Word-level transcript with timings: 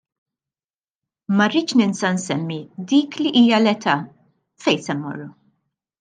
Ma 1.37 1.45
rridx 1.49 1.69
ninsa 1.77 2.07
nsemmi 2.15 2.59
dik 2.87 3.11
li 3.21 3.29
hija 3.37 3.57
l-età: 3.61 3.95
Fejn 4.63 4.79
se 4.85 4.93
mmorru? 4.95 5.27